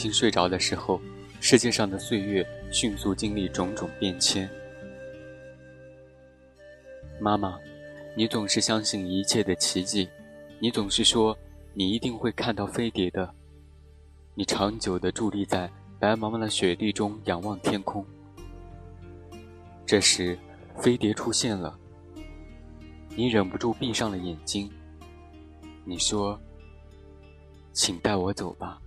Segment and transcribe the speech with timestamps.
[0.00, 0.98] 亲睡着的时候，
[1.42, 2.42] 世界上的岁月
[2.72, 4.48] 迅速经历种种变迁。
[7.20, 7.58] 妈妈，
[8.16, 10.08] 你总是相信一切的奇迹，
[10.58, 11.36] 你总是说
[11.74, 13.30] 你一定会看到飞碟的。
[14.34, 18.02] 你长久地伫立在白茫茫的雪地中，仰望天空。
[19.84, 20.38] 这时，
[20.78, 21.78] 飞碟出现了，
[23.14, 24.72] 你忍不住闭上了眼睛。
[25.84, 26.40] 你说
[27.74, 28.80] ：“请带我走吧。”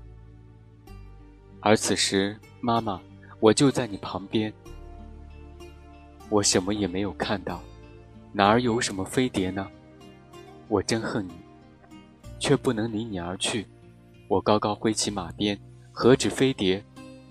[1.65, 2.99] 而此时，妈妈，
[3.39, 4.53] 我就在你旁边。
[6.27, 7.61] 我什么也没有看到，
[8.33, 9.65] 哪儿有什么飞碟呢？
[10.67, 11.31] 我真恨你，
[12.37, 13.65] 却不能离你而去。
[14.27, 15.57] 我高高挥起马鞭，
[15.93, 16.83] 何止飞碟？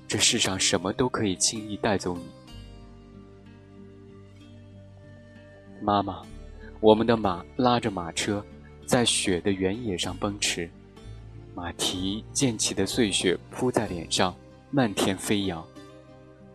[0.09, 2.25] 这世上什么都可以轻易带走你。
[5.83, 6.23] 妈妈，
[6.81, 8.43] 我们的马拉着马车，
[8.87, 10.71] 在雪的原野上奔驰。
[11.55, 14.35] 马蹄溅起的碎雪扑在脸上，
[14.71, 15.63] 漫天飞扬。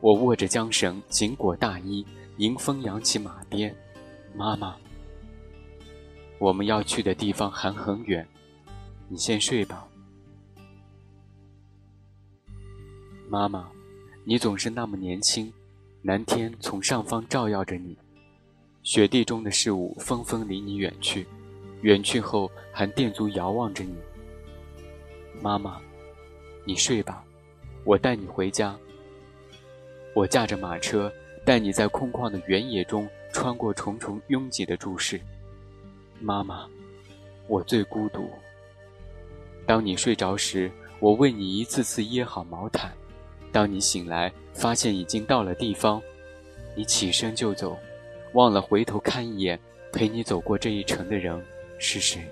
[0.02, 2.06] 我握着缰绳，紧裹大衣，
[2.38, 3.76] 迎风扬起马鞭。
[4.36, 4.76] 妈妈，
[6.39, 8.28] 我们要去的地方还很远，
[9.08, 9.88] 你先睡吧。
[13.30, 13.70] 妈妈，
[14.23, 15.54] 你总是那么年轻，
[16.02, 17.95] 蓝天从上方照耀着你，
[18.82, 21.28] 雪地中的事物纷纷离你远去，
[21.82, 23.95] 远去后还电足遥望着你。
[25.42, 25.80] 妈妈，
[26.66, 27.24] 你睡吧，
[27.84, 28.76] 我带你回家。
[30.16, 31.12] 我驾着马车，
[31.46, 35.22] 带你在空旷的原野中穿过重重拥挤的注视。
[36.20, 36.68] 妈妈，
[37.48, 38.30] 我最孤独。
[39.66, 42.90] 当你睡着时，我为你一次次掖好毛毯；
[43.52, 46.02] 当你醒来，发现已经到了地方，
[46.76, 47.78] 你起身就走，
[48.34, 49.60] 忘了回头看一眼，
[49.94, 51.40] 陪你走过这一程的人
[51.78, 52.28] 是谁？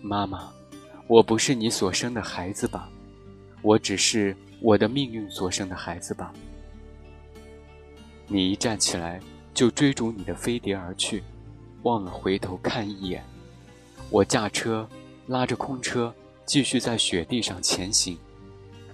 [0.00, 0.52] 妈妈，
[1.06, 2.88] 我不是你所生的孩子吧？
[3.62, 6.32] 我只是我的命运所生的孩子吧？
[8.28, 9.20] 你一站起来
[9.52, 11.22] 就追逐你的飞碟而去，
[11.82, 13.24] 忘了回头看一眼。
[14.10, 14.88] 我驾车
[15.26, 16.14] 拉着空车
[16.46, 18.16] 继续在雪地上前行，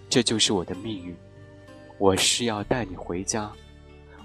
[0.09, 1.14] 这就是我的命运。
[1.98, 3.53] 我是要带你回家，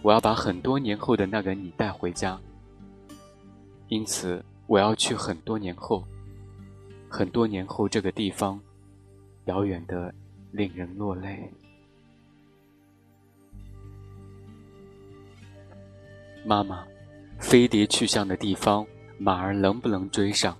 [0.01, 2.39] 我要把很多年后的那个你带回家。
[3.89, 6.03] 因此，我要去很多年后。
[7.09, 8.61] 很多年后，这个地方，
[9.45, 10.13] 遥远的
[10.51, 11.51] 令人落泪。
[16.45, 16.85] 妈妈，
[17.39, 18.85] 飞碟去向的地方，
[19.17, 20.55] 马儿能不能追上？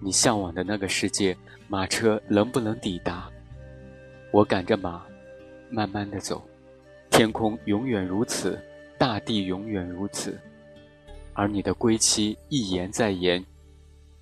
[0.00, 1.36] 你向往的那个世界，
[1.68, 3.30] 马车能不能抵达？
[4.32, 5.06] 我赶着马，
[5.70, 6.42] 慢慢的走。
[7.10, 8.60] 天空永远如此，
[8.98, 10.38] 大地永远如此，
[11.32, 13.44] 而你的归期一言再言。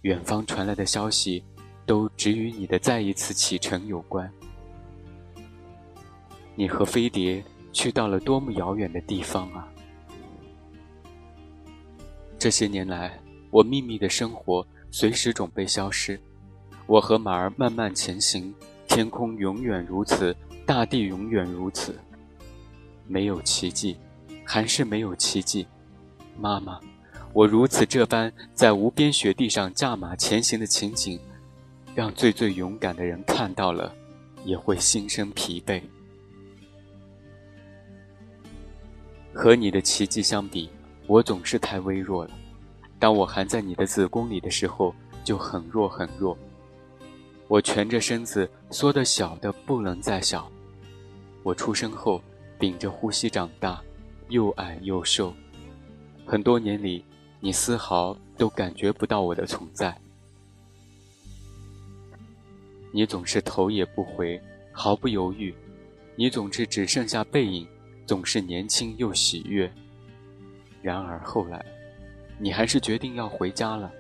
[0.03, 1.43] 远方传来的消息，
[1.85, 4.31] 都只与你的再一次启程有关。
[6.55, 7.43] 你和飞碟
[7.73, 9.69] 去到了多么遥远的地方啊！
[12.39, 13.19] 这些年来，
[13.51, 16.19] 我秘密的生活随时准备消失。
[16.87, 18.55] 我和马儿慢慢前行，
[18.87, 20.35] 天空永远如此，
[20.65, 21.99] 大地永远如此。
[23.07, 23.97] 没有奇迹，
[24.45, 25.67] 还是没有奇迹，
[26.39, 26.81] 妈妈。
[27.35, 31.21] 我如此这般在无边雪地上驾马前行的情景，
[31.95, 33.95] 让最最勇敢的人看到了，
[34.45, 35.81] 也会心生疲惫。
[39.33, 40.69] 和你的奇迹相比，
[41.07, 42.31] 我总是太微弱了。
[42.99, 46.37] 当我还在你的子宫里的时候，就很弱很弱。
[47.47, 50.51] 我蜷着身子，缩得小的不能再小。
[51.45, 52.21] 我出生后，
[52.59, 53.81] 屏着呼吸长大，
[54.29, 55.33] 又矮又瘦。
[56.27, 57.05] 很多年里。
[57.41, 59.97] 你丝毫都感觉不到我的存在，
[62.93, 64.41] 你总是头也不回，
[64.73, 65.55] 毫不犹豫，
[66.17, 67.65] 你总是只剩下背影，
[68.05, 69.71] 总是年轻又喜悦。
[70.83, 71.65] 然而后来，
[72.39, 73.93] 你还是决定要回家了。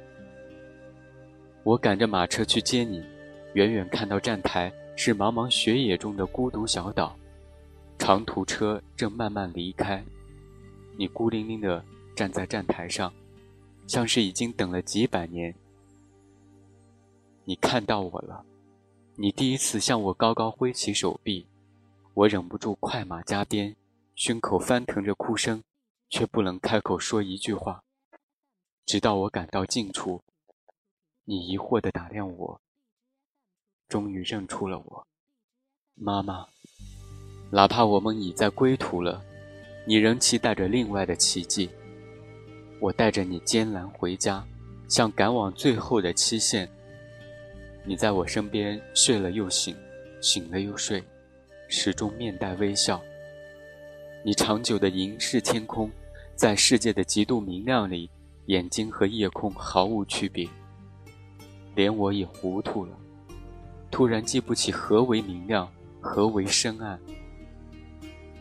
[1.62, 3.04] 我赶着马车去接你，
[3.52, 7.16] 远远看到站台是茫茫雪野中的孤独小岛，
[7.98, 10.04] 长途车正慢慢离开，
[10.96, 11.84] 你孤零零地
[12.16, 13.12] 站在站台上。
[13.88, 15.54] 像是已经等了几百年，
[17.46, 18.44] 你看到我了，
[19.16, 21.46] 你第一次向我高高挥起手臂，
[22.12, 23.74] 我忍不住快马加鞭，
[24.14, 25.64] 胸口翻腾着哭声，
[26.10, 27.82] 却不能开口说一句话。
[28.84, 30.20] 直到我赶到近处，
[31.24, 32.60] 你疑惑地打量我，
[33.88, 35.06] 终于认出了我，
[35.94, 36.46] 妈妈。
[37.50, 39.24] 哪怕我们已在归途了，
[39.86, 41.70] 你仍期待着另外的奇迹。
[42.80, 44.44] 我带着你艰难回家，
[44.88, 46.68] 像赶往最后的期限。
[47.84, 49.74] 你在我身边睡了又醒，
[50.20, 51.02] 醒了又睡，
[51.68, 53.00] 始终面带微笑。
[54.24, 55.90] 你长久的凝视天空，
[56.36, 58.08] 在世界的极度明亮里，
[58.46, 60.46] 眼睛和夜空毫无区别。
[61.74, 62.96] 连我也糊涂了，
[63.90, 65.68] 突然记不起何为明亮，
[66.00, 66.98] 何为深暗。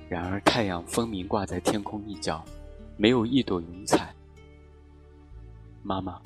[0.10, 2.44] 然而太阳分明挂在天空一角，
[2.98, 4.14] 没有一朵云彩。
[5.88, 6.20] 妈妈，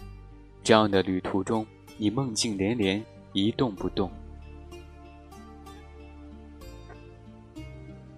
[0.63, 1.63] 这样的旅途中，
[1.95, 4.09] 你梦境连连，一动不动。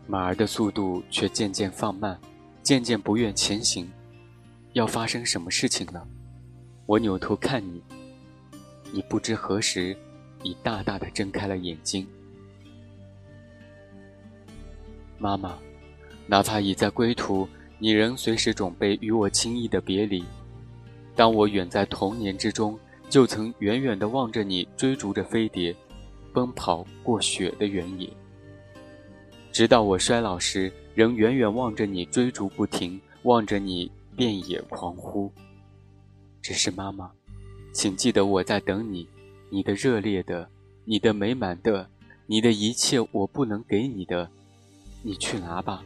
[0.07, 2.17] 马儿的速度却渐渐放慢，
[2.61, 3.91] 渐渐不愿前行。
[4.71, 6.07] 要发生什么事情了？
[6.85, 7.83] 我扭头看你，
[8.93, 9.97] 你不知何时
[10.43, 12.07] 已大大的睁开了眼睛。
[15.19, 15.57] 妈妈，
[16.25, 17.45] 哪怕已在归途，
[17.79, 20.23] 你仍随时准备与我轻易的别离。
[21.15, 22.77] 当我远在童年之中，
[23.09, 25.75] 就曾远远的望着你追逐着飞碟，
[26.33, 28.09] 奔跑过雪的原野。
[29.51, 35.31] 直到我衰老时，仍远远望着你追逐不停，望着你遍野狂呼。
[36.41, 37.11] 只是妈妈，
[37.71, 39.07] 请记得我在等你，
[39.51, 40.49] 你的热烈的，
[40.85, 41.87] 你的美满的，
[42.25, 44.27] 你的一切我不能给你的，
[45.03, 45.83] 你去拿吧。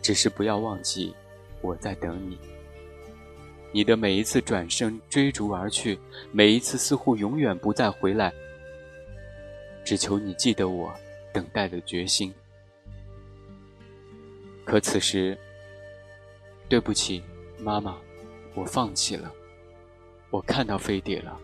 [0.00, 1.12] 只是不要忘记，
[1.60, 2.38] 我在等你。
[3.72, 5.98] 你的每一次转身追逐而去，
[6.32, 8.32] 每一次似乎永远不再回来。
[9.84, 10.92] 只求你记得我。
[11.30, 12.34] 等待的决心。
[14.64, 15.38] 可此时，
[16.68, 17.22] 对不起，
[17.58, 17.96] 妈妈，
[18.54, 19.30] 我放弃了。
[20.30, 21.38] 我看到飞碟了。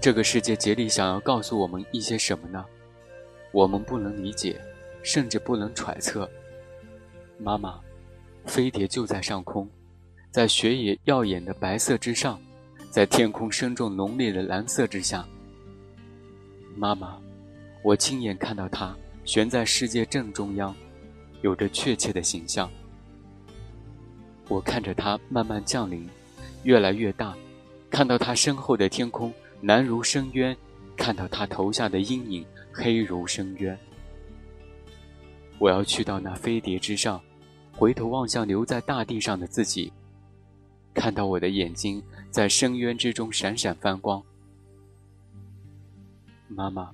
[0.00, 2.64] 这个世界竭力想要告诉我们一些什么呢？
[3.50, 4.58] 我们不能理解，
[5.02, 6.30] 甚至不能揣测。
[7.38, 7.80] 妈妈，
[8.46, 9.68] 飞碟就在上空，
[10.30, 12.40] 在雪野耀眼的白色之上，
[12.90, 15.26] 在天空深重浓烈的蓝色之下。
[16.76, 17.18] 妈妈，
[17.82, 20.74] 我亲眼看到它悬在世界正中央，
[21.42, 22.70] 有着确切的形象。
[24.48, 26.08] 我看着它慢慢降临，
[26.64, 27.34] 越来越大，
[27.90, 29.32] 看到它身后的天空
[29.62, 30.56] 蓝如深渊，
[30.96, 33.76] 看到它头下的阴影黑如深渊。
[35.58, 37.20] 我要去到那飞碟之上，
[37.76, 39.92] 回头望向留在大地上的自己，
[40.94, 44.22] 看到我的眼睛在深渊之中闪闪发光。
[46.48, 46.92] 妈妈，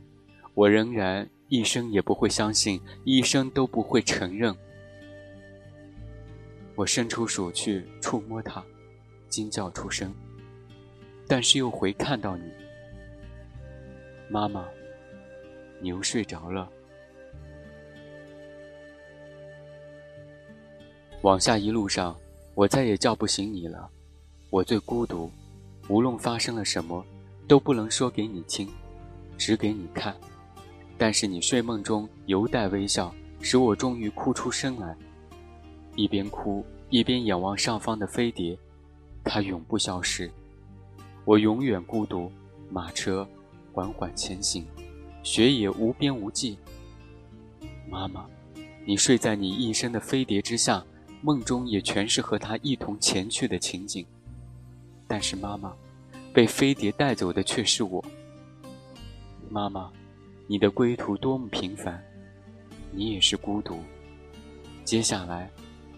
[0.55, 4.56] 我仍然一生也不会相信，一生都不会承认。
[6.75, 8.65] 我伸出手去触摸它，
[9.29, 10.15] 惊叫出声，
[11.29, 12.44] 但是又回看到你。
[14.31, 14.67] 妈妈，
[15.79, 16.71] 你又睡着了。
[21.22, 22.17] 往下一路上，
[22.55, 23.90] 我再也叫不醒你了。
[24.49, 25.31] 我最孤独，
[25.88, 27.05] 无论发生了什么，
[27.46, 28.69] 都不能说给你听。
[29.37, 30.14] 指给你看，
[30.96, 34.96] 但是你睡梦中犹带微笑，使我终于哭出声来。
[35.94, 38.58] 一边哭一边仰望上方的飞碟，
[39.23, 40.31] 它永不消失。
[41.25, 42.31] 我永远孤独。
[42.73, 43.26] 马车
[43.73, 44.64] 缓缓前行，
[45.25, 46.56] 雪野无边无际。
[47.88, 48.25] 妈妈，
[48.85, 50.85] 你睡在你一生的飞碟之下，
[51.23, 54.05] 梦中也全是和他一同前去的情景。
[55.07, 55.75] 但是妈妈，
[56.33, 58.05] 被飞碟带走的却是我。
[59.49, 59.91] 妈妈，
[60.47, 62.03] 你的归途多么平凡，
[62.93, 63.79] 你也是孤独。
[64.85, 65.50] 接下来，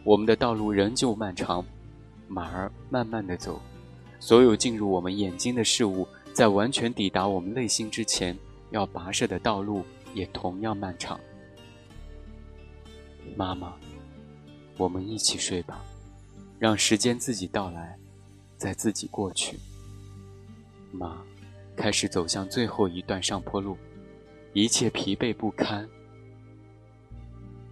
[0.04, 1.64] 我们的道路仍旧漫长，
[2.28, 3.60] 马儿慢慢的走，
[4.18, 8.36] 所有进入我们眼睛的事物，在完全抵达我们内心之前，
[8.70, 11.20] 要跋涉的道路也同样漫长。
[13.36, 13.74] 妈妈，
[14.76, 15.84] 我们一起睡吧，
[16.58, 17.96] 让时间自己到来，
[18.56, 19.58] 再自己过去。
[20.90, 21.22] 妈。
[21.74, 23.78] 开始走向最后一段上坡路，
[24.52, 25.88] 一切疲惫不堪。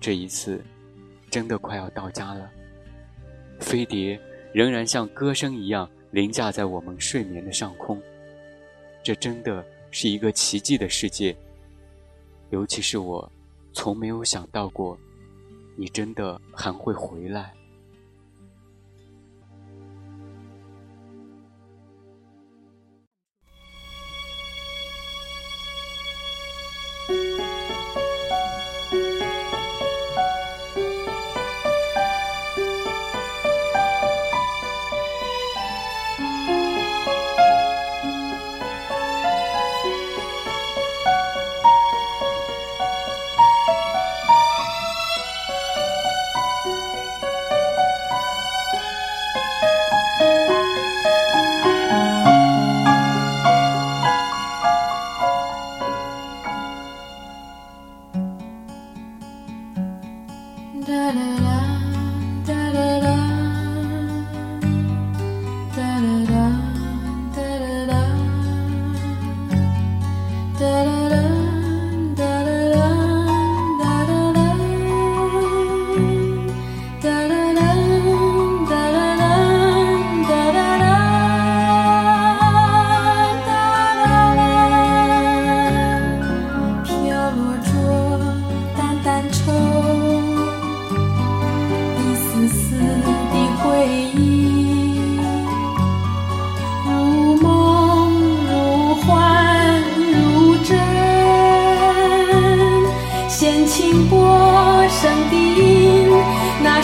[0.00, 0.64] 这一次，
[1.30, 2.50] 真的快要到家了。
[3.60, 4.18] 飞碟
[4.54, 8.00] 仍然像歌声一样凌驾在我们睡眠的上空。
[9.02, 11.36] 这真的是一个奇迹的世界。
[12.48, 13.30] 尤其是我，
[13.74, 14.98] 从没有想到过，
[15.80, 17.54] 你真的还会回来。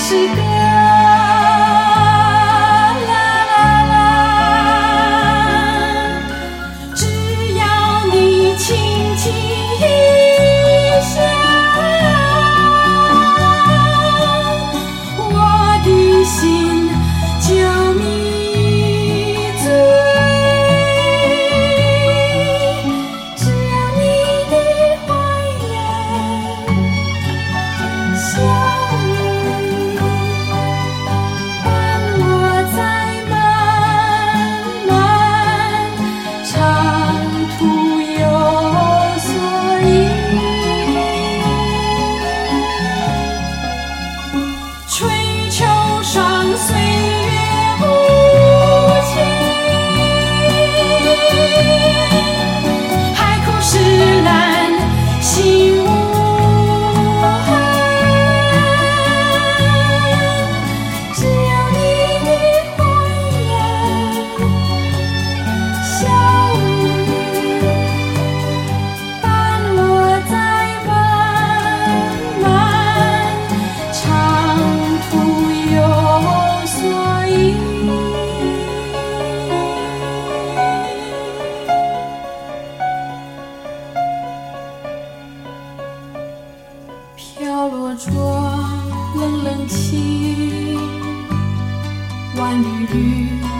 [0.08, 0.55] 时光。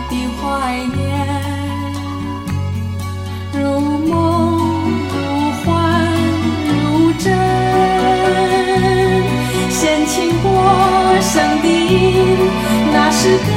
[0.09, 0.41] 的怀
[0.95, 1.05] 念，
[3.53, 3.57] 如
[4.07, 4.11] 梦
[5.11, 5.15] 如
[5.63, 5.65] 幻
[6.67, 6.71] 如
[7.19, 7.25] 真，
[9.69, 10.45] 掀起拨
[11.21, 11.65] 响的
[12.93, 13.47] 那首歌。